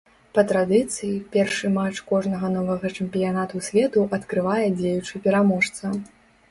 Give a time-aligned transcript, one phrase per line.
[0.35, 5.99] Па традыцыі, першы матч кожнага новага чэмпіянату свету адкрывае дзеючы пераможца.